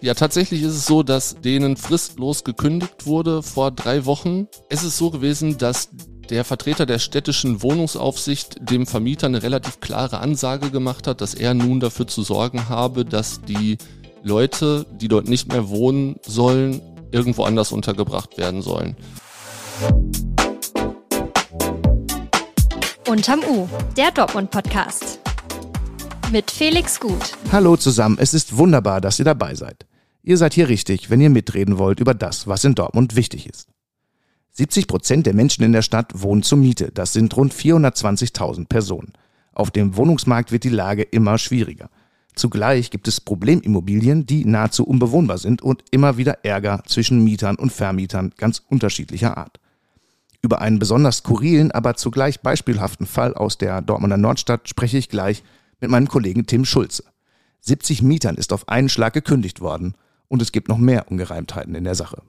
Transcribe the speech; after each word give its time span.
Ja, 0.00 0.14
tatsächlich 0.14 0.62
ist 0.62 0.74
es 0.74 0.86
so, 0.86 1.02
dass 1.02 1.40
denen 1.40 1.76
fristlos 1.76 2.44
gekündigt 2.44 3.06
wurde 3.06 3.42
vor 3.42 3.70
drei 3.70 4.04
Wochen. 4.04 4.46
Es 4.68 4.84
ist 4.84 4.98
so 4.98 5.10
gewesen, 5.10 5.58
dass 5.58 5.88
der 6.28 6.44
Vertreter 6.44 6.86
der 6.86 6.98
städtischen 6.98 7.62
Wohnungsaufsicht 7.62 8.56
dem 8.70 8.86
Vermieter 8.86 9.26
eine 9.26 9.42
relativ 9.42 9.80
klare 9.80 10.18
Ansage 10.18 10.70
gemacht 10.70 11.06
hat, 11.06 11.20
dass 11.20 11.34
er 11.34 11.54
nun 11.54 11.80
dafür 11.80 12.06
zu 12.06 12.22
sorgen 12.22 12.68
habe, 12.68 13.04
dass 13.04 13.40
die 13.42 13.78
Leute, 14.22 14.86
die 15.00 15.08
dort 15.08 15.28
nicht 15.28 15.52
mehr 15.52 15.68
wohnen 15.68 16.16
sollen, 16.26 16.82
irgendwo 17.12 17.44
anders 17.44 17.72
untergebracht 17.72 18.36
werden 18.38 18.60
sollen. 18.60 18.96
Unterm 23.08 23.40
U, 23.48 23.68
der 23.96 24.10
Dortmund-Podcast. 24.10 25.15
Mit 26.32 26.50
Felix 26.50 26.98
Gut. 26.98 27.36
Hallo 27.52 27.76
zusammen, 27.76 28.18
es 28.18 28.34
ist 28.34 28.56
wunderbar, 28.56 29.00
dass 29.00 29.20
ihr 29.20 29.24
dabei 29.24 29.54
seid. 29.54 29.86
Ihr 30.24 30.36
seid 30.36 30.54
hier 30.54 30.68
richtig, 30.68 31.08
wenn 31.08 31.20
ihr 31.20 31.30
mitreden 31.30 31.78
wollt 31.78 32.00
über 32.00 32.14
das, 32.14 32.48
was 32.48 32.64
in 32.64 32.74
Dortmund 32.74 33.14
wichtig 33.14 33.48
ist. 33.48 33.68
70 34.50 34.88
Prozent 34.88 35.26
der 35.26 35.34
Menschen 35.34 35.62
in 35.62 35.72
der 35.72 35.82
Stadt 35.82 36.10
wohnen 36.20 36.42
zur 36.42 36.58
Miete. 36.58 36.90
Das 36.92 37.12
sind 37.12 37.36
rund 37.36 37.54
420.000 37.54 38.66
Personen. 38.66 39.12
Auf 39.52 39.70
dem 39.70 39.96
Wohnungsmarkt 39.96 40.50
wird 40.50 40.64
die 40.64 40.68
Lage 40.68 41.04
immer 41.04 41.38
schwieriger. 41.38 41.90
Zugleich 42.34 42.90
gibt 42.90 43.06
es 43.06 43.20
Problemimmobilien, 43.20 44.26
die 44.26 44.44
nahezu 44.44 44.84
unbewohnbar 44.84 45.38
sind 45.38 45.62
und 45.62 45.84
immer 45.92 46.16
wieder 46.16 46.44
Ärger 46.44 46.82
zwischen 46.86 47.22
Mietern 47.22 47.54
und 47.54 47.72
Vermietern 47.72 48.32
ganz 48.36 48.62
unterschiedlicher 48.68 49.36
Art. 49.36 49.60
Über 50.42 50.60
einen 50.60 50.80
besonders 50.80 51.18
skurrilen, 51.18 51.70
aber 51.70 51.94
zugleich 51.94 52.40
beispielhaften 52.40 53.06
Fall 53.06 53.32
aus 53.34 53.58
der 53.58 53.80
Dortmunder 53.80 54.16
Nordstadt 54.16 54.68
spreche 54.68 54.98
ich 54.98 55.08
gleich 55.08 55.44
mit 55.80 55.90
meinem 55.90 56.08
Kollegen 56.08 56.46
Tim 56.46 56.64
Schulze. 56.64 57.04
70 57.60 58.02
Mietern 58.02 58.36
ist 58.36 58.52
auf 58.52 58.68
einen 58.68 58.88
Schlag 58.88 59.12
gekündigt 59.12 59.60
worden 59.60 59.94
und 60.28 60.42
es 60.42 60.52
gibt 60.52 60.68
noch 60.68 60.78
mehr 60.78 61.10
Ungereimtheiten 61.10 61.74
in 61.74 61.84
der 61.84 61.94
Sache. 61.94 62.22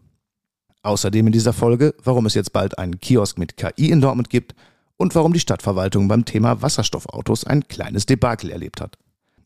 Außerdem 0.84 1.28
in 1.28 1.34
dieser 1.34 1.53
Folge, 1.53 1.94
warum 2.03 2.25
es 2.25 2.34
jetzt 2.34 2.53
bald 2.53 2.78
einen 2.78 3.00
Kiosk 3.00 3.38
mit 3.38 3.58
KI 3.58 3.90
in 3.90 4.02
Dortmund 4.02 4.30
gibt 4.30 4.56
und 4.95 5.16
warum 5.16 5.34
die 5.34 5.40
Stadtverwaltung 5.40 6.08
beim 6.08 6.25
Thema 6.25 6.62
Wasserstoffautos 6.62 7.44
ein 7.44 7.68
kleines 7.68 8.06
Debakel 8.06 8.52
erlebt 8.52 8.81
hat. 8.81 8.98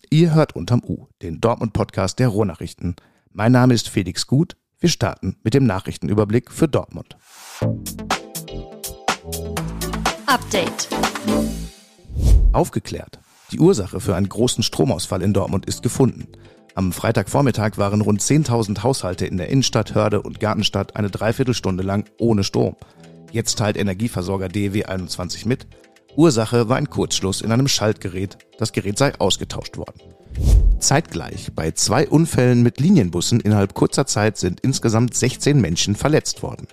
Ihr 0.09 0.33
hört 0.33 0.55
unterm 0.55 0.81
U, 0.85 1.07
den 1.21 1.39
Dortmund-Podcast 1.39 2.19
der 2.19 2.29
Ruhrnachrichten. 2.29 2.95
Mein 3.31 3.53
Name 3.53 3.73
ist 3.73 3.89
Felix 3.89 4.27
Gut. 4.27 4.55
Wir 4.79 4.89
starten 4.89 5.37
mit 5.43 5.53
dem 5.53 5.65
Nachrichtenüberblick 5.65 6.51
für 6.51 6.67
Dortmund. 6.67 7.15
Update. 10.25 10.89
Aufgeklärt. 12.51 13.19
Die 13.51 13.59
Ursache 13.59 13.99
für 13.99 14.15
einen 14.15 14.29
großen 14.29 14.63
Stromausfall 14.63 15.21
in 15.21 15.33
Dortmund 15.33 15.65
ist 15.65 15.83
gefunden. 15.83 16.27
Am 16.73 16.93
Freitagvormittag 16.93 17.77
waren 17.77 17.99
rund 17.99 18.21
10.000 18.21 18.81
Haushalte 18.81 19.25
in 19.25 19.37
der 19.37 19.49
Innenstadt, 19.49 19.93
Hörde 19.93 20.21
und 20.21 20.39
Gartenstadt 20.39 20.95
eine 20.95 21.09
Dreiviertelstunde 21.09 21.83
lang 21.83 22.05
ohne 22.17 22.45
Strom. 22.45 22.77
Jetzt 23.33 23.57
teilt 23.57 23.75
Energieversorger 23.75 24.47
DEW 24.47 24.85
21 24.85 25.45
mit. 25.45 25.67
Ursache 26.15 26.69
war 26.69 26.77
ein 26.77 26.89
Kurzschluss 26.89 27.41
in 27.41 27.51
einem 27.51 27.67
Schaltgerät. 27.67 28.37
Das 28.57 28.71
Gerät 28.71 28.97
sei 28.97 29.13
ausgetauscht 29.19 29.77
worden. 29.77 29.99
Zeitgleich 30.79 31.51
bei 31.53 31.71
zwei 31.71 32.07
Unfällen 32.07 32.63
mit 32.63 32.79
Linienbussen 32.79 33.41
innerhalb 33.41 33.73
kurzer 33.73 34.05
Zeit 34.05 34.37
sind 34.37 34.61
insgesamt 34.61 35.13
16 35.13 35.59
Menschen 35.59 35.95
verletzt 35.95 36.41
worden. 36.41 36.67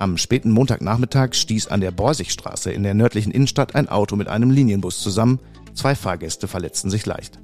Am 0.00 0.18
späten 0.18 0.50
Montagnachmittag 0.50 1.34
stieß 1.34 1.68
an 1.68 1.80
der 1.80 1.92
Borsigstraße 1.92 2.72
in 2.72 2.82
der 2.82 2.94
nördlichen 2.94 3.30
Innenstadt 3.30 3.76
ein 3.76 3.88
Auto 3.88 4.16
mit 4.16 4.26
einem 4.26 4.50
Linienbus 4.50 4.98
zusammen. 4.98 5.38
Zwei 5.74 5.94
Fahrgäste 5.94 6.48
verletzten 6.48 6.90
sich 6.90 7.06
leicht. 7.06 7.38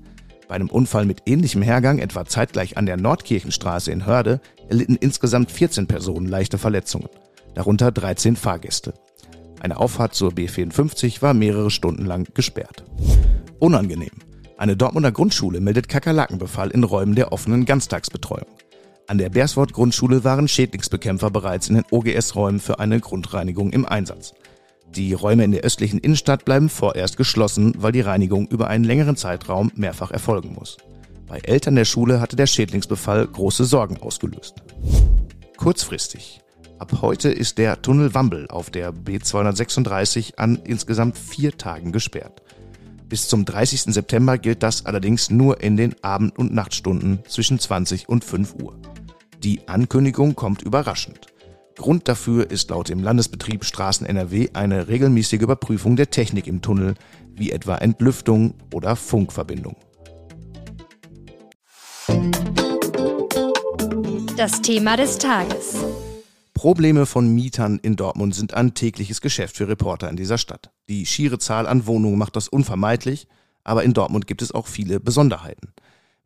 Bei 0.49 0.55
einem 0.55 0.71
Unfall 0.71 1.05
mit 1.05 1.23
ähnlichem 1.27 1.63
Hergang, 1.63 1.99
etwa 1.99 2.25
zeitgleich 2.25 2.77
an 2.77 2.87
der 2.87 2.97
Nordkirchenstraße 2.97 3.91
in 3.91 4.07
Hörde, 4.07 4.41
erlitten 4.69 4.97
insgesamt 4.97 5.51
14 5.51 5.87
Personen 5.87 6.27
leichte 6.27 6.57
Verletzungen, 6.59 7.09
darunter 7.55 7.93
13 7.93 8.37
Fahrgäste. 8.37 8.95
Eine 9.61 9.79
Auffahrt 9.79 10.15
zur 10.15 10.33
B54 10.33 11.21
war 11.21 11.35
mehrere 11.35 11.71
Stunden 11.71 12.07
lang 12.07 12.27
gesperrt. 12.33 12.85
Unangenehm. 13.59 14.13
Eine 14.57 14.77
Dortmunder 14.77 15.13
Grundschule 15.13 15.61
meldet 15.61 15.89
Kakerlakenbefall 15.89 16.71
in 16.71 16.85
Räumen 16.85 17.15
der 17.15 17.33
offenen 17.33 17.65
Ganztagsbetreuung. 17.65 18.47
An 19.07 19.19
der 19.19 19.31
Berswort 19.31 19.73
Grundschule 19.73 20.25
waren 20.25 20.49
Schädlingsbekämpfer 20.49 21.31
bereits 21.31 21.69
in 21.69 21.77
den 21.77 21.85
OGS-Räumen 21.91 22.61
für 22.61 22.79
eine 22.79 23.01
Grundreinigung 23.01 23.71
im 23.71 23.87
Einsatz. 23.87 24.35
Die 24.95 25.13
Räume 25.13 25.45
in 25.45 25.53
der 25.53 25.63
östlichen 25.63 26.01
Innenstadt 26.01 26.45
bleiben 26.45 26.69
vorerst 26.69 27.17
geschlossen, 27.17 27.75
weil 27.77 27.93
die 27.93 28.01
Reinigung 28.01 28.49
über 28.49 28.69
einen 28.69 28.85
längeren 28.85 29.17
Zeitraum 29.17 29.71
mehrfach 29.75 30.11
erfolgen 30.11 30.55
muss. 30.55 30.77
Bei 31.27 31.39
Eltern 31.41 31.77
der 31.77 31.85
Schule 31.85 32.21
hatte 32.21 32.37
der 32.37 32.47
Schädlingsbefall 32.47 33.27
große 33.27 33.65
Sorgen 33.65 33.99
ausgelöst. 33.99 34.55
Kurzfristig. 35.57 36.41
Ab 36.79 36.99
heute 37.03 37.29
ist 37.29 37.59
der 37.59 37.83
Tunnel 37.83 38.15
Wambel 38.15 38.47
auf 38.49 38.71
der 38.71 38.95
B236 38.95 40.37
an 40.37 40.61
insgesamt 40.65 41.19
vier 41.19 41.57
Tagen 41.57 41.93
gesperrt. 41.93 42.43
Bis 43.09 43.29
zum 43.29 43.45
30. 43.45 43.93
September 43.95 44.39
gilt 44.39 44.63
das 44.63 44.87
allerdings 44.87 45.31
nur 45.31 45.63
in 45.63 45.77
den 45.77 45.97
Abend- 46.03 46.39
und 46.39 46.55
Nachtstunden 46.55 47.21
zwischen 47.27 47.59
20 47.59 48.09
und 48.09 48.25
5 48.25 48.55
Uhr. 48.63 48.79
Die 49.43 49.67
Ankündigung 49.67 50.35
kommt 50.35 50.63
überraschend. 50.63 51.27
Grund 51.79 52.09
dafür 52.09 52.51
ist 52.51 52.71
laut 52.71 52.89
dem 52.89 53.05
Landesbetrieb 53.05 53.65
Straßen 53.65 54.05
NRW 54.05 54.49
eine 54.53 54.89
regelmäßige 54.89 55.41
Überprüfung 55.41 55.95
der 55.95 56.11
Technik 56.11 56.49
im 56.49 56.61
Tunnel, 56.61 56.95
wie 57.35 57.53
etwa 57.53 57.77
Entlüftung 57.77 58.55
oder 58.75 58.97
Funkverbindung. 58.97 59.77
Das 64.37 64.61
Thema 64.61 64.97
des 64.97 65.19
Tages. 65.19 65.77
Probleme 66.53 67.07
von 67.07 67.33
Mietern 67.33 67.79
in 67.81 67.95
Dortmund 67.95 68.35
sind 68.35 68.55
ein 68.55 68.75
tägliches 68.75 69.21
Geschäft 69.21 69.57
für 69.57 69.69
Reporter 69.69 70.11
in 70.11 70.17
dieser 70.17 70.37
Stadt. 70.37 70.73
Die 70.89 71.07
schiere 71.07 71.39
Zahl 71.39 71.69
an 71.69 71.87
Wohnungen 71.87 72.19
macht 72.19 72.35
das 72.35 72.49
unvermeidlich, 72.49 73.29
aber 73.63 73.85
in 73.85 73.95
Dortmund 73.95 74.27
gibt 74.27 74.43
es 74.43 74.51
auch 74.51 74.67
viele 74.67 74.99
Besonderheiten. 74.99 75.73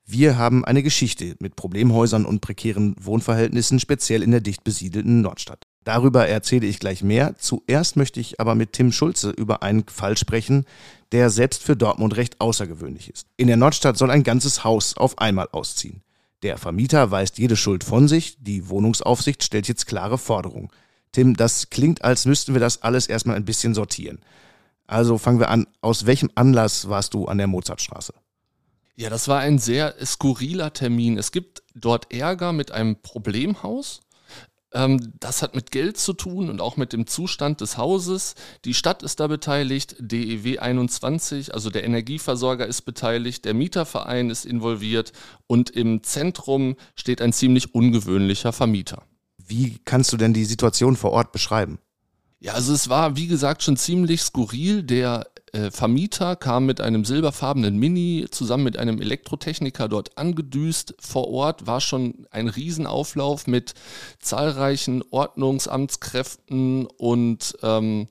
Wir 0.04 0.36
haben 0.36 0.64
eine 0.64 0.82
Geschichte 0.82 1.36
mit 1.38 1.56
Problemhäusern 1.56 2.24
und 2.24 2.40
prekären 2.40 2.94
Wohnverhältnissen, 3.00 3.80
speziell 3.80 4.22
in 4.22 4.32
der 4.32 4.40
dicht 4.40 4.64
besiedelten 4.64 5.20
Nordstadt. 5.20 5.62
Darüber 5.84 6.28
erzähle 6.28 6.66
ich 6.66 6.78
gleich 6.78 7.02
mehr. 7.02 7.34
Zuerst 7.38 7.96
möchte 7.96 8.20
ich 8.20 8.40
aber 8.40 8.54
mit 8.54 8.72
Tim 8.72 8.92
Schulze 8.92 9.30
über 9.30 9.62
einen 9.62 9.84
Fall 9.88 10.16
sprechen, 10.16 10.64
der 11.12 11.30
selbst 11.30 11.62
für 11.62 11.76
Dortmund 11.76 12.16
recht 12.16 12.40
außergewöhnlich 12.40 13.10
ist. 13.10 13.26
In 13.36 13.48
der 13.48 13.56
Nordstadt 13.56 13.96
soll 13.96 14.10
ein 14.10 14.22
ganzes 14.22 14.64
Haus 14.64 14.96
auf 14.96 15.18
einmal 15.18 15.48
ausziehen. 15.52 16.02
Der 16.42 16.58
Vermieter 16.58 17.10
weist 17.10 17.38
jede 17.38 17.56
Schuld 17.56 17.84
von 17.84 18.08
sich, 18.08 18.36
die 18.40 18.68
Wohnungsaufsicht 18.68 19.42
stellt 19.42 19.68
jetzt 19.68 19.86
klare 19.86 20.18
Forderungen. 20.18 20.70
Tim, 21.12 21.36
das 21.36 21.70
klingt, 21.70 22.02
als 22.02 22.26
müssten 22.26 22.54
wir 22.54 22.60
das 22.60 22.82
alles 22.82 23.06
erstmal 23.06 23.36
ein 23.36 23.44
bisschen 23.44 23.74
sortieren. 23.74 24.18
Also 24.86 25.18
fangen 25.18 25.38
wir 25.38 25.50
an. 25.50 25.66
Aus 25.80 26.06
welchem 26.06 26.30
Anlass 26.34 26.88
warst 26.88 27.14
du 27.14 27.26
an 27.26 27.38
der 27.38 27.46
Mozartstraße? 27.46 28.14
Ja, 28.94 29.10
das 29.10 29.28
war 29.28 29.40
ein 29.40 29.58
sehr 29.58 29.94
skurriler 30.04 30.72
Termin. 30.72 31.16
Es 31.18 31.32
gibt 31.32 31.62
dort 31.74 32.12
Ärger 32.12 32.52
mit 32.52 32.72
einem 32.72 33.00
Problemhaus. 33.00 34.00
Ähm, 34.74 35.12
das 35.18 35.42
hat 35.42 35.54
mit 35.54 35.70
Geld 35.70 35.98
zu 35.98 36.12
tun 36.12 36.50
und 36.50 36.60
auch 36.60 36.76
mit 36.76 36.92
dem 36.92 37.06
Zustand 37.06 37.60
des 37.60 37.76
Hauses. 37.76 38.34
Die 38.64 38.74
Stadt 38.74 39.02
ist 39.02 39.20
da 39.20 39.26
beteiligt, 39.26 39.96
DEW 39.98 40.58
21, 40.58 41.54
also 41.54 41.70
der 41.70 41.84
Energieversorger 41.84 42.66
ist 42.66 42.82
beteiligt, 42.82 43.44
der 43.44 43.54
Mieterverein 43.54 44.30
ist 44.30 44.44
involviert 44.44 45.12
und 45.46 45.70
im 45.70 46.02
Zentrum 46.02 46.76
steht 46.94 47.20
ein 47.20 47.32
ziemlich 47.32 47.74
ungewöhnlicher 47.74 48.52
Vermieter. 48.52 49.02
Wie 49.36 49.78
kannst 49.84 50.12
du 50.12 50.16
denn 50.16 50.32
die 50.32 50.44
Situation 50.44 50.96
vor 50.96 51.12
Ort 51.12 51.32
beschreiben? 51.32 51.78
Ja, 52.40 52.54
also 52.54 52.72
es 52.72 52.88
war, 52.88 53.16
wie 53.16 53.28
gesagt, 53.28 53.62
schon 53.62 53.76
ziemlich 53.76 54.20
skurril. 54.22 54.82
Der 54.82 55.26
äh, 55.52 55.70
Vermieter 55.70 56.34
kam 56.36 56.66
mit 56.66 56.80
einem 56.80 57.04
silberfarbenen 57.04 57.76
Mini 57.76 58.26
zusammen 58.30 58.64
mit 58.64 58.78
einem 58.78 59.00
Elektrotechniker 59.00 59.88
dort 59.88 60.16
angedüst. 60.16 60.94
Vor 60.98 61.28
Ort 61.28 61.66
war 61.66 61.80
schon 61.80 62.26
ein 62.30 62.48
Riesenauflauf 62.48 63.46
mit 63.46 63.74
zahlreichen 64.18 65.02
Ordnungsamtskräften 65.10 66.86
und 66.86 67.56
ähm, 67.62 68.08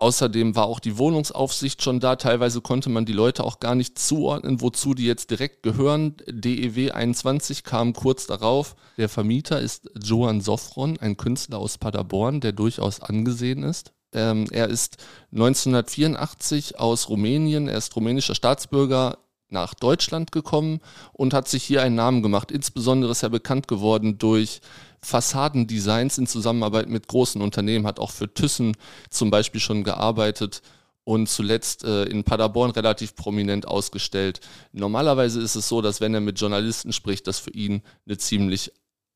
Außerdem 0.00 0.56
war 0.56 0.64
auch 0.64 0.80
die 0.80 0.96
Wohnungsaufsicht 0.96 1.82
schon 1.82 2.00
da. 2.00 2.16
Teilweise 2.16 2.62
konnte 2.62 2.88
man 2.88 3.04
die 3.04 3.12
Leute 3.12 3.44
auch 3.44 3.60
gar 3.60 3.74
nicht 3.74 3.98
zuordnen, 3.98 4.62
wozu 4.62 4.94
die 4.94 5.04
jetzt 5.04 5.30
direkt 5.30 5.62
gehören. 5.62 6.14
DEW 6.26 6.90
21 6.90 7.64
kam 7.64 7.92
kurz 7.92 8.26
darauf. 8.26 8.76
Der 8.96 9.10
Vermieter 9.10 9.60
ist 9.60 9.90
Johann 10.02 10.40
Sofron, 10.40 10.96
ein 11.00 11.18
Künstler 11.18 11.58
aus 11.58 11.76
Paderborn, 11.76 12.40
der 12.40 12.52
durchaus 12.52 13.00
angesehen 13.00 13.62
ist. 13.62 13.92
Ähm, 14.12 14.46
er 14.50 14.68
ist 14.68 14.96
1984 15.32 16.78
aus 16.78 17.08
Rumänien, 17.08 17.68
er 17.68 17.78
ist 17.78 17.94
rumänischer 17.96 18.34
Staatsbürger, 18.34 19.18
nach 19.50 19.74
Deutschland 19.74 20.32
gekommen 20.32 20.80
und 21.12 21.34
hat 21.34 21.48
sich 21.48 21.62
hier 21.62 21.82
einen 21.82 21.96
Namen 21.96 22.22
gemacht. 22.22 22.50
Insbesondere 22.50 23.12
ist 23.12 23.22
er 23.22 23.30
bekannt 23.30 23.68
geworden 23.68 24.18
durch 24.18 24.60
Fassadendesigns 25.02 26.18
in 26.18 26.26
Zusammenarbeit 26.26 26.88
mit 26.88 27.08
großen 27.08 27.40
Unternehmen, 27.40 27.86
hat 27.86 27.98
auch 27.98 28.10
für 28.10 28.32
Thyssen 28.32 28.76
zum 29.10 29.30
Beispiel 29.30 29.60
schon 29.60 29.84
gearbeitet 29.84 30.62
und 31.04 31.28
zuletzt 31.28 31.84
äh, 31.84 32.04
in 32.04 32.24
Paderborn 32.24 32.70
relativ 32.70 33.16
prominent 33.16 33.66
ausgestellt. 33.66 34.40
Normalerweise 34.72 35.40
ist 35.40 35.56
es 35.56 35.68
so, 35.68 35.80
dass 35.80 36.00
wenn 36.00 36.14
er 36.14 36.20
mit 36.20 36.38
Journalisten 36.38 36.92
spricht, 36.92 37.26
das 37.26 37.38
für 37.38 37.50
ihn 37.50 37.82
eine 38.06 38.18
ziemlich 38.18 38.72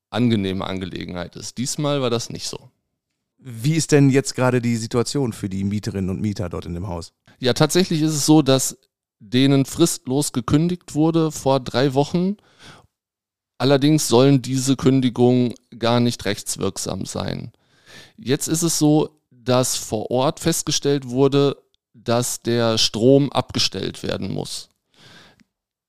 angenehme 0.09 0.65
Angelegenheit 0.65 1.35
ist. 1.35 1.57
Diesmal 1.57 2.01
war 2.01 2.09
das 2.09 2.29
nicht 2.29 2.47
so. 2.47 2.69
Wie 3.47 3.75
ist 3.75 3.91
denn 3.91 4.09
jetzt 4.09 4.33
gerade 4.33 4.59
die 4.59 4.75
Situation 4.75 5.31
für 5.31 5.49
die 5.49 5.63
Mieterinnen 5.63 6.09
und 6.09 6.19
Mieter 6.19 6.49
dort 6.49 6.65
in 6.65 6.73
dem 6.73 6.87
Haus? 6.87 7.13
Ja, 7.37 7.53
tatsächlich 7.53 8.01
ist 8.01 8.13
es 8.13 8.25
so, 8.25 8.41
dass 8.41 8.75
denen 9.19 9.65
fristlos 9.65 10.33
gekündigt 10.33 10.95
wurde 10.95 11.31
vor 11.31 11.59
drei 11.59 11.93
Wochen. 11.93 12.37
Allerdings 13.59 14.07
sollen 14.07 14.41
diese 14.41 14.75
Kündigungen 14.75 15.53
gar 15.77 15.99
nicht 15.99 16.25
rechtswirksam 16.25 17.05
sein. 17.05 17.51
Jetzt 18.17 18.47
ist 18.47 18.63
es 18.63 18.79
so, 18.79 19.21
dass 19.29 19.77
vor 19.77 20.09
Ort 20.09 20.39
festgestellt 20.39 21.07
wurde, 21.09 21.55
dass 21.93 22.41
der 22.41 22.79
Strom 22.79 23.31
abgestellt 23.31 24.01
werden 24.01 24.33
muss. 24.33 24.69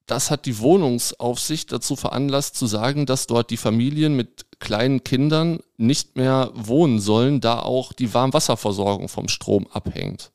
Das 0.05 0.31
hat 0.31 0.45
die 0.45 0.59
Wohnungsaufsicht 0.59 1.73
dazu 1.73 1.97
veranlasst 1.97 2.55
zu 2.55 2.67
sagen, 2.67 3.07
dass 3.07 3.27
dort 3.27 3.49
die 3.51 3.57
Familien 3.57 4.15
mit 4.15 4.46
kleinen 4.59 5.05
Kindern 5.05 5.61
nicht 5.77 6.17
mehr 6.17 6.51
wohnen 6.55 6.99
sollen, 6.99 7.41
da 7.41 7.61
auch 7.61 7.93
die 7.93 8.13
Warmwasserversorgung 8.15 9.09
vom 9.09 9.29
Strom 9.29 9.67
abhängt. 9.69 10.33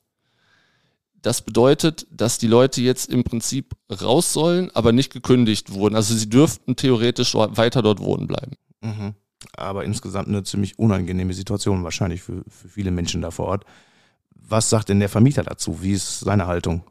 Das 1.22 1.42
bedeutet, 1.42 2.06
dass 2.10 2.38
die 2.38 2.48
Leute 2.48 2.80
jetzt 2.80 3.08
im 3.08 3.22
Prinzip 3.22 3.76
raus 3.90 4.32
sollen, 4.32 4.70
aber 4.74 4.92
nicht 4.92 5.12
gekündigt 5.12 5.72
wurden. 5.72 5.94
Also 5.94 6.14
sie 6.14 6.28
dürften 6.28 6.74
theoretisch 6.74 7.34
weiter 7.34 7.82
dort 7.82 8.00
wohnen 8.00 8.26
bleiben. 8.26 8.52
Mhm. 8.80 9.14
Aber 9.56 9.84
insgesamt 9.84 10.28
eine 10.28 10.42
ziemlich 10.42 10.78
unangenehme 10.78 11.34
Situation 11.34 11.84
wahrscheinlich 11.84 12.22
für, 12.22 12.42
für 12.48 12.68
viele 12.68 12.90
Menschen 12.90 13.22
da 13.22 13.30
vor 13.30 13.46
Ort. 13.46 13.64
Was 14.34 14.68
sagt 14.68 14.88
denn 14.88 15.00
der 15.00 15.08
Vermieter 15.08 15.44
dazu? 15.44 15.82
Wie 15.82 15.92
ist 15.92 16.20
seine 16.20 16.46
Haltung? 16.46 16.82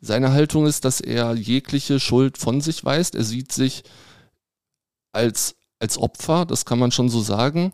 Seine 0.00 0.32
Haltung 0.32 0.66
ist, 0.66 0.84
dass 0.84 1.00
er 1.00 1.34
jegliche 1.34 2.00
Schuld 2.00 2.38
von 2.38 2.60
sich 2.60 2.84
weist. 2.84 3.14
Er 3.14 3.24
sieht 3.24 3.52
sich 3.52 3.84
als, 5.12 5.54
als 5.82 5.98
Opfer, 5.98 6.46
das 6.46 6.64
kann 6.64 6.78
man 6.78 6.90
schon 6.90 7.08
so 7.08 7.20
sagen. 7.20 7.72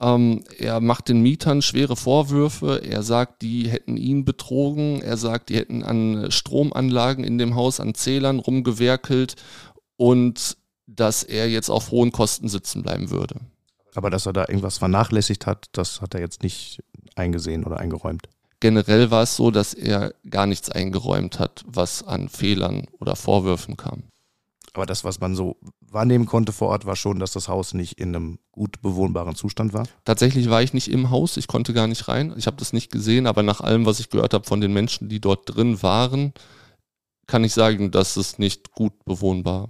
Ähm, 0.00 0.44
er 0.58 0.80
macht 0.80 1.08
den 1.08 1.20
Mietern 1.20 1.60
schwere 1.60 1.96
Vorwürfe. 1.96 2.82
Er 2.82 3.02
sagt, 3.02 3.42
die 3.42 3.68
hätten 3.68 3.96
ihn 3.96 4.24
betrogen. 4.24 5.02
Er 5.02 5.16
sagt, 5.16 5.50
die 5.50 5.56
hätten 5.56 5.82
an 5.82 6.30
Stromanlagen 6.30 7.24
in 7.24 7.36
dem 7.36 7.54
Haus, 7.54 7.80
an 7.80 7.94
Zählern 7.94 8.38
rumgewerkelt 8.38 9.36
und 9.96 10.56
dass 10.86 11.22
er 11.22 11.50
jetzt 11.50 11.68
auf 11.68 11.90
hohen 11.90 12.12
Kosten 12.12 12.48
sitzen 12.48 12.82
bleiben 12.82 13.10
würde. 13.10 13.36
Aber 13.94 14.08
dass 14.08 14.26
er 14.26 14.32
da 14.32 14.42
irgendwas 14.48 14.78
vernachlässigt 14.78 15.46
hat, 15.46 15.66
das 15.72 16.00
hat 16.00 16.14
er 16.14 16.20
jetzt 16.20 16.42
nicht 16.42 16.82
eingesehen 17.14 17.64
oder 17.64 17.78
eingeräumt 17.78 18.28
generell 18.60 19.10
war 19.10 19.22
es 19.22 19.36
so, 19.36 19.50
dass 19.50 19.74
er 19.74 20.14
gar 20.28 20.46
nichts 20.46 20.70
eingeräumt 20.70 21.38
hat, 21.38 21.64
was 21.66 22.02
an 22.02 22.28
Fehlern 22.28 22.86
oder 23.00 23.16
Vorwürfen 23.16 23.76
kam. 23.76 24.04
Aber 24.74 24.86
das, 24.86 25.04
was 25.04 25.20
man 25.20 25.34
so 25.34 25.56
wahrnehmen 25.80 26.26
konnte 26.26 26.52
vor 26.52 26.68
Ort, 26.68 26.86
war 26.86 26.96
schon, 26.96 27.18
dass 27.18 27.32
das 27.32 27.48
Haus 27.48 27.74
nicht 27.74 27.98
in 27.98 28.14
einem 28.14 28.38
gut 28.52 28.80
bewohnbaren 28.82 29.34
Zustand 29.34 29.72
war? 29.72 29.86
Tatsächlich 30.04 30.50
war 30.50 30.62
ich 30.62 30.74
nicht 30.74 30.90
im 30.90 31.10
Haus, 31.10 31.36
ich 31.36 31.46
konnte 31.46 31.72
gar 31.72 31.86
nicht 31.86 32.08
rein. 32.08 32.34
Ich 32.36 32.46
habe 32.46 32.56
das 32.56 32.72
nicht 32.72 32.90
gesehen, 32.90 33.26
aber 33.26 33.42
nach 33.42 33.60
allem, 33.60 33.86
was 33.86 34.00
ich 34.00 34.10
gehört 34.10 34.34
habe 34.34 34.46
von 34.46 34.60
den 34.60 34.72
Menschen, 34.72 35.08
die 35.08 35.20
dort 35.20 35.54
drin 35.54 35.82
waren, 35.82 36.32
kann 37.26 37.44
ich 37.44 37.52
sagen, 37.54 37.90
dass 37.90 38.16
es 38.16 38.38
nicht 38.38 38.72
gut 38.72 39.04
bewohnbar 39.04 39.68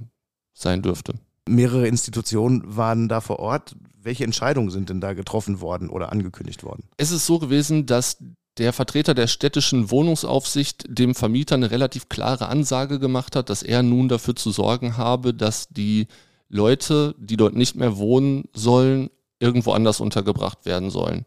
sein 0.55 0.83
dürfte. 0.83 1.15
Mehrere 1.49 1.89
Institutionen 1.89 2.63
waren 2.65 3.09
da 3.09 3.21
vor 3.21 3.39
Ort. 3.39 3.77
Welche 4.03 4.25
Entscheidungen 4.25 4.71
sind 4.71 4.89
denn 4.89 5.01
da 5.01 5.13
getroffen 5.13 5.61
worden 5.61 5.91
oder 5.91 6.13
angekündigt 6.13 6.63
worden? 6.63 6.85
Es 6.97 7.11
ist 7.11 7.27
so 7.27 7.39
gewesen, 7.39 7.87
dass 7.87 8.19
der 8.59 8.73
Vertreter 8.73 9.15
der 9.15 9.27
städtischen 9.27 9.91
Wohnungsaufsicht 9.91 10.85
dem 10.89 11.15
Vermieter 11.15 11.55
eine 11.55 11.71
relativ 11.71 12.09
klare 12.09 12.49
Ansage 12.49 12.99
gemacht 12.99 13.37
hat, 13.37 13.49
dass 13.49 13.63
er 13.63 13.83
nun 13.83 14.09
dafür 14.09 14.37
zu 14.37 14.51
sorgen 14.51 14.97
habe, 14.97 15.33
dass 15.33 15.69
die 15.69 16.09
Leute, 16.49 17.15
die 17.19 17.37
dort 17.37 17.55
nicht 17.55 17.77
mehr 17.77 17.97
wohnen 17.97 18.45
sollen, 18.53 19.11
irgendwo 19.39 19.73
anders 19.73 20.01
untergebracht 20.01 20.67
werden 20.67 20.91
sollen. 20.91 21.25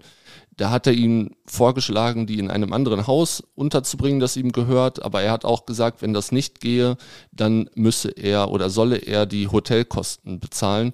Da 0.56 0.70
hat 0.70 0.86
er 0.86 0.94
ihnen 0.94 1.36
vorgeschlagen, 1.48 2.28
die 2.28 2.38
in 2.38 2.52
einem 2.52 2.74
anderen 2.74 3.08
Haus 3.08 3.44
unterzubringen, 3.56 4.20
das 4.20 4.38
ihm 4.38 4.52
gehört. 4.52 5.04
Aber 5.04 5.22
er 5.22 5.32
hat 5.32 5.46
auch 5.46 5.66
gesagt, 5.66 6.02
wenn 6.04 6.14
das 6.14 6.32
nicht 6.32 6.60
gehe, 6.62 6.98
dann 7.32 7.70
müsse 7.74 8.10
er 8.12 8.52
oder 8.52 8.70
solle 8.70 8.98
er 8.98 9.26
die 9.26 9.48
Hotelkosten 9.48 10.40
bezahlen. 10.40 10.94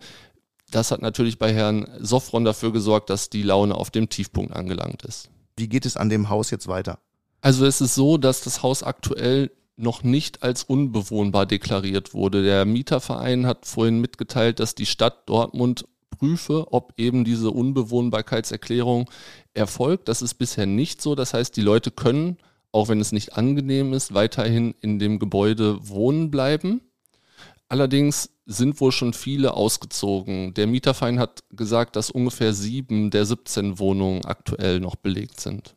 Das 0.72 0.92
hat 0.92 1.02
natürlich 1.02 1.40
bei 1.40 1.54
Herrn 1.54 1.90
Soffron 2.00 2.46
dafür 2.46 2.72
gesorgt, 2.72 3.10
dass 3.10 3.30
die 3.30 3.44
Laune 3.44 3.76
auf 3.76 3.90
dem 3.90 4.08
Tiefpunkt 4.08 4.56
angelangt 4.56 5.04
ist. 5.04 5.30
Wie 5.60 5.68
geht 5.68 5.86
es 5.86 5.98
an 5.98 6.10
dem 6.10 6.30
Haus 6.30 6.52
jetzt 6.52 6.68
weiter? 6.68 7.00
Also 7.42 7.66
es 7.66 7.82
ist 7.82 7.96
so, 7.96 8.18
dass 8.18 8.42
das 8.42 8.64
Haus 8.64 8.84
aktuell 8.84 9.52
noch 9.78 10.04
nicht 10.04 10.44
als 10.44 10.64
unbewohnbar 10.64 11.46
deklariert 11.46 12.14
wurde. 12.14 12.44
Der 12.44 12.66
Mieterverein 12.66 13.46
hat 13.46 13.66
vorhin 13.66 14.02
mitgeteilt, 14.02 14.60
dass 14.60 14.76
die 14.76 14.86
Stadt 14.86 15.30
Dortmund 15.30 15.86
prüfe, 16.10 16.68
ob 16.72 16.94
eben 16.98 17.24
diese 17.24 17.52
Unbewohnbarkeitserklärung 17.52 19.10
erfolgt. 19.54 20.10
Das 20.10 20.22
ist 20.22 20.36
bisher 20.36 20.66
nicht 20.66 21.02
so. 21.02 21.16
Das 21.16 21.34
heißt, 21.34 21.56
die 21.56 21.62
Leute 21.62 21.92
können, 21.92 22.38
auch 22.72 22.90
wenn 22.90 23.00
es 23.00 23.14
nicht 23.14 23.38
angenehm 23.38 23.94
ist, 23.94 24.14
weiterhin 24.14 24.76
in 24.82 25.00
dem 25.00 25.18
Gebäude 25.18 25.88
wohnen 25.88 26.30
bleiben. 26.30 26.82
Allerdings 27.70 28.32
sind 28.50 28.82
wohl 28.82 28.92
schon 28.92 29.14
viele 29.14 29.54
ausgezogen. 29.54 30.56
Der 30.56 30.66
Mieterverein 30.66 31.20
hat 31.20 31.44
gesagt, 31.52 31.96
dass 31.96 32.10
ungefähr 32.10 32.52
sieben 32.52 33.12
der 33.12 33.26
17 33.26 33.78
Wohnungen 33.78 34.26
aktuell 34.26 34.80
noch 34.80 34.96
belegt 34.96 35.40
sind. 35.40 35.76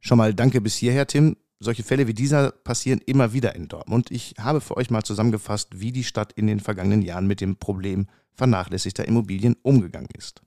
Schon 0.00 0.16
mal 0.16 0.32
danke 0.32 0.62
bis 0.62 0.76
hierher, 0.76 1.06
Tim. 1.06 1.36
Solche 1.60 1.82
Fälle 1.82 2.06
wie 2.06 2.14
dieser 2.14 2.50
passieren 2.50 3.00
immer 3.04 3.34
wieder 3.34 3.54
in 3.54 3.68
Dortmund. 3.68 4.10
Ich 4.10 4.36
habe 4.40 4.62
für 4.62 4.78
euch 4.78 4.88
mal 4.90 5.02
zusammengefasst, 5.02 5.80
wie 5.80 5.92
die 5.92 6.04
Stadt 6.04 6.32
in 6.32 6.46
den 6.46 6.60
vergangenen 6.60 7.02
Jahren 7.02 7.26
mit 7.26 7.42
dem 7.42 7.56
Problem 7.56 8.06
vernachlässigter 8.32 9.06
Immobilien 9.06 9.56
umgegangen 9.62 10.08
ist. 10.16 10.40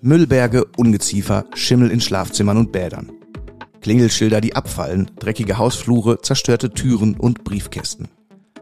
Müllberge, 0.00 0.64
Ungeziefer, 0.76 1.44
Schimmel 1.54 1.92
in 1.92 2.00
Schlafzimmern 2.00 2.56
und 2.56 2.72
Bädern. 2.72 3.12
Klingelschilder, 3.82 4.40
die 4.40 4.56
abfallen, 4.56 5.12
dreckige 5.20 5.58
Hausflure, 5.58 6.22
zerstörte 6.22 6.72
Türen 6.72 7.14
und 7.14 7.44
Briefkästen. 7.44 8.08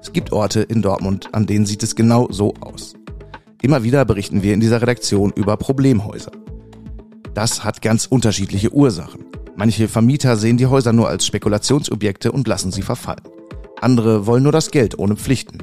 Es 0.00 0.12
gibt 0.12 0.32
Orte 0.32 0.62
in 0.62 0.82
Dortmund, 0.82 1.28
an 1.32 1.46
denen 1.46 1.66
sieht 1.66 1.82
es 1.82 1.96
genau 1.96 2.28
so 2.30 2.54
aus. 2.60 2.94
Immer 3.62 3.82
wieder 3.82 4.04
berichten 4.04 4.42
wir 4.42 4.54
in 4.54 4.60
dieser 4.60 4.80
Redaktion 4.80 5.32
über 5.34 5.56
Problemhäuser. 5.56 6.30
Das 7.34 7.64
hat 7.64 7.82
ganz 7.82 8.06
unterschiedliche 8.06 8.72
Ursachen. 8.72 9.24
Manche 9.56 9.88
Vermieter 9.88 10.36
sehen 10.36 10.56
die 10.56 10.66
Häuser 10.66 10.92
nur 10.92 11.08
als 11.08 11.26
Spekulationsobjekte 11.26 12.30
und 12.30 12.46
lassen 12.46 12.70
sie 12.70 12.82
verfallen. 12.82 13.22
Andere 13.80 14.26
wollen 14.26 14.44
nur 14.44 14.52
das 14.52 14.70
Geld 14.70 14.98
ohne 14.98 15.16
Pflichten. 15.16 15.58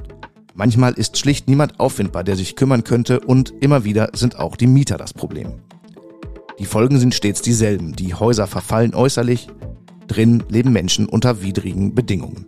Manchmal 0.54 0.94
ist 0.94 1.18
schlicht 1.18 1.48
niemand 1.48 1.80
auffindbar, 1.80 2.24
der 2.24 2.36
sich 2.36 2.56
kümmern 2.56 2.84
könnte 2.84 3.22
und 3.22 3.54
immer 3.62 3.84
wieder 3.84 4.10
sind 4.14 4.38
auch 4.38 4.56
die 4.58 4.68
Mieter 4.68 4.98
das 4.98 5.14
Problem. 5.14 5.54
Die 6.60 6.66
Folgen 6.66 7.00
sind 7.00 7.14
stets 7.14 7.42
dieselben. 7.42 7.94
Die 7.94 8.14
Häuser 8.14 8.48
verfallen 8.48 8.96
äußerlich, 8.96 9.48
drin 10.08 10.44
leben 10.50 10.72
Menschen 10.72 11.08
unter 11.08 11.42
widrigen 11.42 11.94
Bedingungen. 11.94 12.46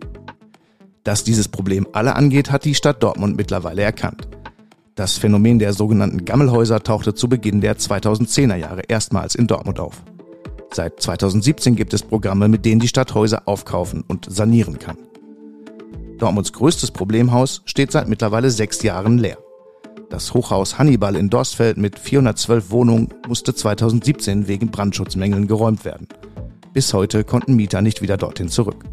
Dass 1.08 1.24
dieses 1.24 1.48
Problem 1.48 1.88
alle 1.94 2.16
angeht, 2.16 2.50
hat 2.50 2.66
die 2.66 2.74
Stadt 2.74 3.02
Dortmund 3.02 3.34
mittlerweile 3.34 3.80
erkannt. 3.80 4.28
Das 4.94 5.16
Phänomen 5.16 5.58
der 5.58 5.72
sogenannten 5.72 6.26
Gammelhäuser 6.26 6.82
tauchte 6.82 7.14
zu 7.14 7.30
Beginn 7.30 7.62
der 7.62 7.78
2010er 7.78 8.56
Jahre 8.56 8.82
erstmals 8.88 9.34
in 9.34 9.46
Dortmund 9.46 9.80
auf. 9.80 10.02
Seit 10.70 11.00
2017 11.00 11.76
gibt 11.76 11.94
es 11.94 12.02
Programme, 12.02 12.48
mit 12.48 12.66
denen 12.66 12.78
die 12.78 12.88
Stadt 12.88 13.14
Häuser 13.14 13.44
aufkaufen 13.46 14.04
und 14.06 14.26
sanieren 14.28 14.78
kann. 14.78 14.98
Dortmunds 16.18 16.52
größtes 16.52 16.90
Problemhaus 16.90 17.62
steht 17.64 17.90
seit 17.90 18.06
mittlerweile 18.06 18.50
sechs 18.50 18.82
Jahren 18.82 19.16
leer. 19.16 19.38
Das 20.10 20.34
Hochhaus 20.34 20.78
Hannibal 20.78 21.16
in 21.16 21.30
Dorstfeld 21.30 21.78
mit 21.78 21.98
412 21.98 22.70
Wohnungen 22.70 23.14
musste 23.26 23.54
2017 23.54 24.46
wegen 24.46 24.70
Brandschutzmängeln 24.70 25.46
geräumt 25.46 25.86
werden. 25.86 26.06
Bis 26.74 26.92
heute 26.92 27.24
konnten 27.24 27.56
Mieter 27.56 27.80
nicht 27.80 28.02
wieder 28.02 28.18
dorthin 28.18 28.50
zurück. 28.50 28.84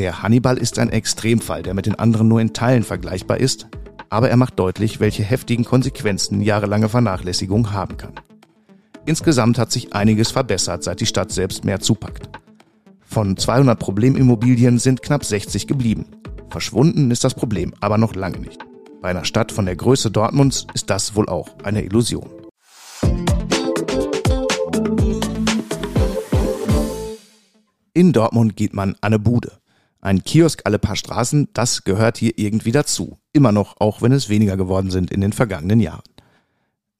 Der 0.00 0.22
Hannibal 0.22 0.56
ist 0.56 0.78
ein 0.78 0.88
Extremfall, 0.88 1.62
der 1.62 1.74
mit 1.74 1.84
den 1.84 1.94
anderen 1.94 2.26
nur 2.26 2.40
in 2.40 2.54
Teilen 2.54 2.84
vergleichbar 2.84 3.36
ist, 3.36 3.68
aber 4.08 4.30
er 4.30 4.38
macht 4.38 4.58
deutlich, 4.58 4.98
welche 4.98 5.22
heftigen 5.22 5.66
Konsequenzen 5.66 6.40
jahrelange 6.40 6.88
Vernachlässigung 6.88 7.72
haben 7.72 7.98
kann. 7.98 8.14
Insgesamt 9.04 9.58
hat 9.58 9.70
sich 9.70 9.92
einiges 9.92 10.30
verbessert, 10.30 10.84
seit 10.84 11.02
die 11.02 11.06
Stadt 11.06 11.30
selbst 11.32 11.66
mehr 11.66 11.80
zupackt. 11.80 12.30
Von 13.02 13.36
200 13.36 13.78
Problemimmobilien 13.78 14.78
sind 14.78 15.02
knapp 15.02 15.22
60 15.22 15.66
geblieben. 15.66 16.06
Verschwunden 16.48 17.10
ist 17.10 17.22
das 17.22 17.34
Problem 17.34 17.74
aber 17.80 17.98
noch 17.98 18.14
lange 18.14 18.38
nicht. 18.38 18.64
Bei 19.02 19.10
einer 19.10 19.26
Stadt 19.26 19.52
von 19.52 19.66
der 19.66 19.76
Größe 19.76 20.10
Dortmunds 20.10 20.66
ist 20.72 20.88
das 20.88 21.14
wohl 21.14 21.28
auch 21.28 21.50
eine 21.62 21.84
Illusion. 21.84 22.30
In 27.92 28.14
Dortmund 28.14 28.56
geht 28.56 28.72
man 28.72 28.92
an 28.92 28.98
eine 29.02 29.18
Bude. 29.18 29.59
Ein 30.00 30.24
Kiosk 30.24 30.62
alle 30.64 30.78
paar 30.78 30.96
Straßen, 30.96 31.48
das 31.52 31.84
gehört 31.84 32.16
hier 32.16 32.32
irgendwie 32.36 32.72
dazu. 32.72 33.18
Immer 33.32 33.52
noch, 33.52 33.76
auch 33.80 34.00
wenn 34.00 34.12
es 34.12 34.28
weniger 34.28 34.56
geworden 34.56 34.90
sind 34.90 35.10
in 35.10 35.20
den 35.20 35.32
vergangenen 35.32 35.80
Jahren. 35.80 36.02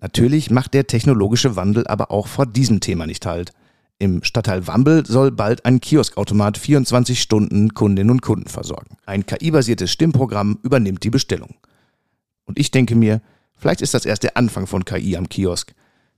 Natürlich 0.01 0.51
macht 0.51 0.75
der 0.75 0.87
technologische 0.87 1.57
Wandel 1.57 1.87
aber 1.87 2.11
auch 2.11 2.27
vor 2.27 2.47
diesem 2.47 2.81
Thema 2.81 3.07
nicht 3.07 3.25
halt. 3.27 3.53
Im 3.99 4.23
Stadtteil 4.23 4.67
Wambel 4.67 5.05
soll 5.07 5.31
bald 5.31 5.67
ein 5.67 5.81
Kioskautomat 5.81 6.57
24 6.57 7.21
Stunden 7.21 7.75
Kundinnen 7.75 8.11
und 8.11 8.23
Kunden 8.23 8.49
versorgen. 8.49 8.97
Ein 9.05 9.27
KI-basiertes 9.27 9.91
Stimmprogramm 9.91 10.59
übernimmt 10.63 11.05
die 11.05 11.11
Bestellung. 11.11 11.57
Und 12.45 12.59
ich 12.59 12.71
denke 12.71 12.95
mir, 12.95 13.21
vielleicht 13.57 13.83
ist 13.83 13.93
das 13.93 14.07
erst 14.07 14.23
der 14.23 14.37
Anfang 14.39 14.67
von 14.67 14.85
KI 14.87 15.17
am 15.17 15.29
Kiosk. 15.29 15.75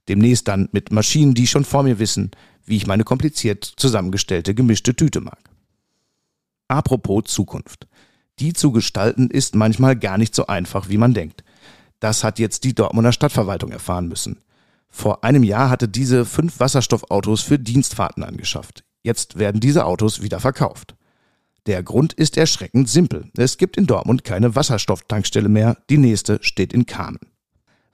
Demnächst 0.09 0.47
dann 0.47 0.69
mit 0.73 0.93
Maschinen, 0.93 1.35
die 1.35 1.47
schon 1.47 1.65
vor 1.65 1.83
mir 1.83 1.99
wissen, 1.99 2.31
wie 2.65 2.77
ich 2.77 2.87
meine 2.87 3.05
kompliziert 3.05 3.65
zusammengestellte 3.65 4.55
gemischte 4.55 4.95
Tüte 4.95 5.21
mag. 5.21 5.52
Apropos 6.73 7.25
Zukunft. 7.25 7.87
Die 8.39 8.55
zu 8.55 8.73
gestalten 8.73 9.29
ist 9.29 9.55
manchmal 9.55 9.95
gar 9.95 10.17
nicht 10.17 10.35
so 10.35 10.47
einfach, 10.47 10.89
wie 10.89 10.97
man 10.97 11.13
denkt. 11.13 11.45
Das 12.01 12.25
hat 12.25 12.39
jetzt 12.39 12.65
die 12.65 12.75
Dortmunder 12.75 13.13
Stadtverwaltung 13.13 13.71
erfahren 13.73 14.09
müssen. 14.09 14.39
Vor 14.89 15.23
einem 15.23 15.43
Jahr 15.43 15.69
hatte 15.69 15.87
diese 15.87 16.25
fünf 16.25 16.61
Wasserstoffautos 16.61 17.43
für 17.43 17.59
Dienstfahrten 17.59 18.25
angeschafft. 18.25 18.85
Jetzt 19.03 19.39
werden 19.39 19.61
diese 19.61 19.85
Autos 19.85 20.23
wieder 20.23 20.41
verkauft. 20.41 20.95
Der 21.67 21.83
Grund 21.83 22.15
ist 22.15 22.39
erschreckend 22.39 22.89
simpel. 22.89 23.31
Es 23.37 23.59
gibt 23.59 23.77
in 23.77 23.87
Dortmund 23.87 24.25
keine 24.25 24.55
Wasserstofftankstelle 24.55 25.51
mehr, 25.51 25.77
die 25.91 25.99
nächste 25.99 26.39
steht 26.41 26.73
in 26.73 26.87
Kamen. 26.87 27.21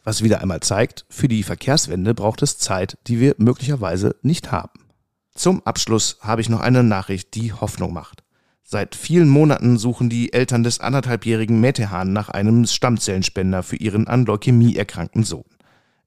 Was 0.05 0.23
wieder 0.23 0.41
einmal 0.41 0.61
zeigt, 0.61 1.05
für 1.09 1.27
die 1.27 1.43
Verkehrswende 1.43 2.15
braucht 2.15 2.43
es 2.43 2.59
Zeit, 2.59 2.97
die 3.09 3.19
wir 3.19 3.35
möglicherweise 3.39 4.15
nicht 4.23 4.53
haben. 4.53 4.87
Zum 5.35 5.67
Abschluss 5.67 6.19
habe 6.21 6.41
ich 6.43 6.49
noch 6.49 6.61
eine 6.61 6.85
Nachricht, 6.85 7.35
die 7.35 7.53
Hoffnung 7.53 7.93
macht. 7.93 8.23
Seit 8.71 8.95
vielen 8.95 9.31
Monaten 9.31 9.79
suchen 9.79 10.11
die 10.11 10.35
Eltern 10.35 10.63
des 10.63 10.79
anderthalbjährigen 10.79 11.59
Metehan 11.59 12.13
nach 12.13 12.29
einem 12.29 12.67
Stammzellenspender 12.67 13.63
für 13.63 13.77
ihren 13.77 14.07
an 14.07 14.27
Leukämie 14.27 14.77
erkrankten 14.77 15.25
Sohn. 15.25 15.47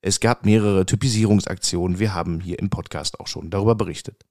Es 0.01 0.19
gab 0.19 0.45
mehrere 0.45 0.85
Typisierungsaktionen, 0.85 1.97
wir 1.97 2.13
haben 2.13 2.39
hier 2.39 2.59
im 2.59 2.69
Podcast 2.69 3.19
auch 3.19 3.25
schon 3.25 3.49
darüber 3.49 3.73
berichtet. 3.73 4.27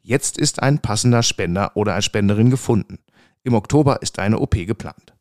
Jetzt 0.00 0.38
ist 0.38 0.62
ein 0.62 0.78
passender 0.78 1.22
Spender 1.22 1.72
oder 1.74 1.92
eine 1.92 2.00
Spenderin 2.00 2.48
gefunden. 2.48 3.00
Im 3.44 3.52
Oktober 3.52 4.00
ist 4.00 4.18
eine 4.18 4.38
OP 4.38 4.54
geplant. 4.54 5.12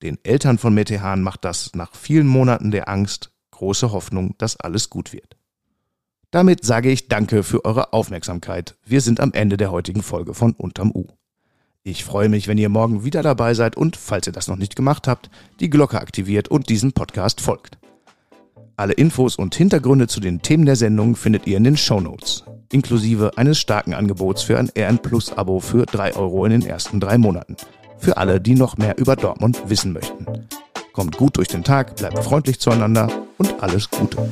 Den 0.00 0.16
Eltern 0.22 0.56
von 0.56 0.72
Metehan 0.72 1.20
macht 1.20 1.44
das 1.44 1.74
nach 1.74 1.94
vielen 1.94 2.26
Monaten 2.26 2.70
der 2.70 2.88
Angst 2.88 3.32
große 3.50 3.92
Hoffnung, 3.92 4.34
dass 4.38 4.58
alles 4.58 4.88
gut 4.88 5.12
wird. 5.12 5.36
Damit 6.30 6.64
sage 6.64 6.90
ich 6.90 7.08
Danke 7.08 7.42
für 7.42 7.66
eure 7.66 7.92
Aufmerksamkeit. 7.92 8.78
Wir 8.82 9.02
sind 9.02 9.20
am 9.20 9.34
Ende 9.34 9.58
der 9.58 9.70
heutigen 9.70 10.02
Folge 10.02 10.32
von 10.32 10.54
Unterm 10.54 10.90
U. 10.94 11.08
Ich 11.84 12.04
freue 12.04 12.28
mich, 12.28 12.46
wenn 12.46 12.58
ihr 12.58 12.68
morgen 12.68 13.02
wieder 13.02 13.22
dabei 13.22 13.54
seid 13.54 13.76
und, 13.76 13.96
falls 13.96 14.28
ihr 14.28 14.32
das 14.32 14.46
noch 14.46 14.56
nicht 14.56 14.76
gemacht 14.76 15.08
habt, 15.08 15.30
die 15.58 15.68
Glocke 15.68 16.00
aktiviert 16.00 16.46
und 16.46 16.68
diesem 16.68 16.92
Podcast 16.92 17.40
folgt. 17.40 17.76
Alle 18.76 18.92
Infos 18.92 19.34
und 19.34 19.56
Hintergründe 19.56 20.06
zu 20.06 20.20
den 20.20 20.42
Themen 20.42 20.64
der 20.64 20.76
Sendung 20.76 21.16
findet 21.16 21.48
ihr 21.48 21.56
in 21.56 21.64
den 21.64 21.76
Show 21.76 21.98
Notes, 22.00 22.44
inklusive 22.70 23.36
eines 23.36 23.58
starken 23.58 23.94
Angebots 23.94 24.44
für 24.44 24.60
ein 24.60 24.70
RN 24.78 25.00
Plus 25.00 25.32
Abo 25.32 25.58
für 25.58 25.84
3 25.84 26.14
Euro 26.14 26.44
in 26.44 26.52
den 26.52 26.64
ersten 26.64 27.00
drei 27.00 27.18
Monaten. 27.18 27.56
Für 27.98 28.16
alle, 28.16 28.40
die 28.40 28.54
noch 28.54 28.76
mehr 28.76 28.96
über 28.98 29.16
Dortmund 29.16 29.60
wissen 29.66 29.92
möchten. 29.92 30.26
Kommt 30.92 31.16
gut 31.16 31.36
durch 31.36 31.48
den 31.48 31.64
Tag, 31.64 31.96
bleibt 31.96 32.22
freundlich 32.22 32.60
zueinander 32.60 33.08
und 33.38 33.60
alles 33.60 33.90
Gute. 33.90 34.28